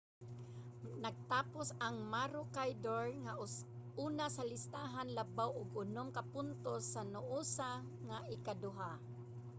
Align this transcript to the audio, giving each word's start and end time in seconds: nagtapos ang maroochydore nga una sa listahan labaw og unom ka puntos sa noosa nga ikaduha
nagtapos 1.05 1.67
ang 1.85 1.95
maroochydore 2.13 3.11
nga 3.25 3.33
una 4.05 4.25
sa 4.35 4.43
listahan 4.51 5.09
labaw 5.17 5.49
og 5.59 5.69
unom 5.83 6.07
ka 6.15 6.23
puntos 6.33 6.81
sa 6.93 7.01
noosa 7.13 7.71
nga 8.07 8.17
ikaduha 8.35 8.91